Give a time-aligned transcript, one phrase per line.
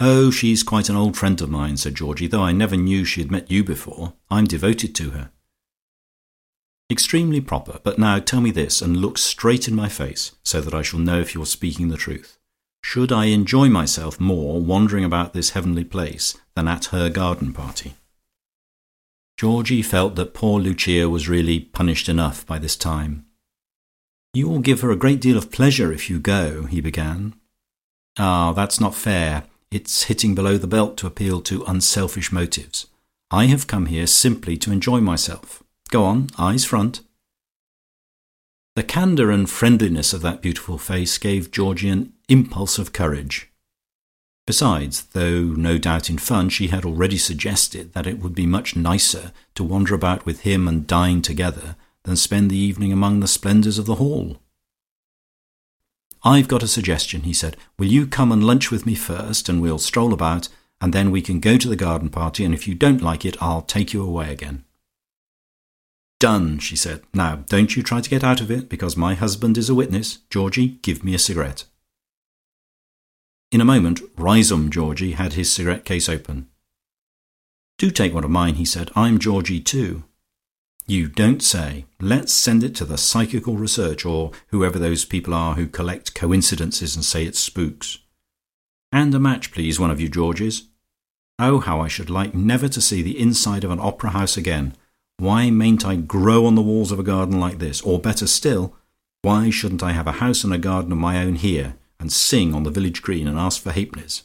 [0.00, 3.20] "Oh, she's quite an old friend of mine," said Georgie, "though I never knew she
[3.20, 4.14] had met you before.
[4.30, 5.32] I'm devoted to her."
[6.90, 7.80] "Extremely proper.
[7.82, 11.00] But now tell me this, and look straight in my face, so that I shall
[11.00, 12.38] know if you're speaking the truth.
[12.82, 17.94] Should I enjoy myself more wandering about this heavenly place than at her garden party?"
[19.36, 23.26] Georgie felt that poor Lucia was really punished enough by this time.
[24.32, 27.34] "You will give her a great deal of pleasure if you go," he began.
[28.16, 29.44] "Ah, that's not fair.
[29.70, 32.86] It's hitting below the belt to appeal to unselfish motives.
[33.30, 35.62] I have come here simply to enjoy myself.
[35.90, 37.02] Go on, eyes front."
[38.76, 43.48] The candour and friendliness of that beautiful face gave Georgie an impulse of courage.
[44.46, 48.76] Besides, though no doubt in fun, she had already suggested that it would be much
[48.76, 53.26] nicer to wander about with him and dine together than spend the evening among the
[53.26, 54.40] splendours of the Hall.
[56.22, 57.56] "I've got a suggestion," he said.
[57.78, 60.48] "Will you come and lunch with me first, and we'll stroll about,
[60.80, 63.36] and then we can go to the garden party, and if you don't like it,
[63.40, 64.64] I'll take you away again."
[66.20, 67.02] "Done," she said.
[67.14, 70.18] "Now don't you try to get out of it, because my husband is a witness.
[70.30, 71.64] Georgie, give me a cigarette."
[73.50, 76.48] In a moment Riseholme Georgie had his cigarette case open.
[77.78, 78.90] "Do take one of mine," he said.
[78.96, 80.04] "I'm Georgie too."
[80.88, 81.84] "You don't say.
[82.00, 86.96] Let's send it to the Psychical Research, or whoever those people are who collect coincidences
[86.96, 87.98] and say it's spooks.
[88.90, 90.68] And a match, please, one of you Georges.
[91.38, 94.74] Oh, how I should like never to see the inside of an opera house again.
[95.18, 97.80] Why mayn't I grow on the walls of a garden like this?
[97.82, 98.74] Or better still,
[99.22, 101.76] why shouldn't I have a house and a garden of my own here?
[102.00, 104.22] and sing on the village green and ask for halfpennies.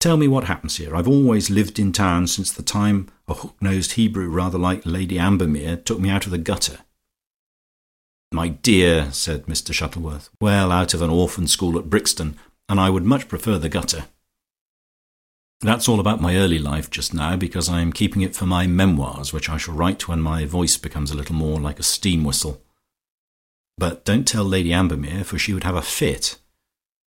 [0.00, 0.96] Tell me what happens here.
[0.96, 5.76] I've always lived in town since the time a hook-nosed Hebrew rather like Lady Ambermere
[5.76, 6.80] took me out of the gutter."
[8.32, 12.88] "My dear," said Mr Shuttleworth, "well out of an orphan school at Brixton, and I
[12.88, 14.06] would much prefer the gutter.
[15.60, 18.66] That's all about my early life just now, because I am keeping it for my
[18.66, 22.24] memoirs, which I shall write when my voice becomes a little more like a steam
[22.24, 22.62] whistle.
[23.76, 26.38] But don't tell Lady Ambermere, for she would have a fit.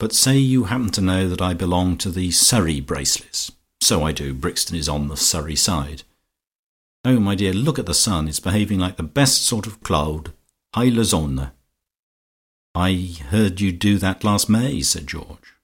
[0.03, 3.53] But say you happen to know that I belong to the Surrey Bracelys.
[3.81, 4.35] So I do.
[4.35, 6.03] Brixton is on the Surrey side.
[7.05, 8.27] Oh, my dear, look at the sun.
[8.27, 10.33] It's behaving like the best sort of cloud.
[10.75, 11.55] Hai la zona."
[12.75, 15.55] "I heard you do that last May," said George.